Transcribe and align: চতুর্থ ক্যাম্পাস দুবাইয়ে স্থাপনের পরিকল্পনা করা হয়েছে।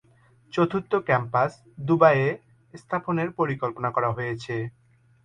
চতুর্থ 0.53 0.91
ক্যাম্পাস 1.07 1.51
দুবাইয়ে 1.87 2.29
স্থাপনের 2.73 3.29
পরিকল্পনা 3.39 3.89
করা 3.95 4.09
হয়েছে। 4.11 4.55